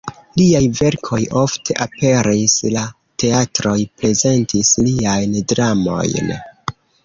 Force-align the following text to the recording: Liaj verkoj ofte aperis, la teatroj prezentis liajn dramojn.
Liaj 0.39 0.61
verkoj 0.77 1.19
ofte 1.41 1.75
aperis, 1.85 2.57
la 2.77 2.87
teatroj 3.25 3.77
prezentis 4.03 4.75
liajn 4.89 5.41
dramojn. 5.55 6.37